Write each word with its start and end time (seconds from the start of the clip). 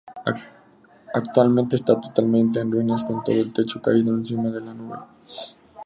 Actualmente 1.13 1.75
está 1.75 2.01
totalmente 2.01 2.59
en 2.59 2.71
ruinas, 2.71 3.03
con 3.03 3.23
todo 3.23 3.35
el 3.35 3.53
techo 3.53 3.79
caído 3.83 4.15
encima 4.15 4.49
de 4.49 4.59
la 4.59 4.73
nave. 4.73 4.97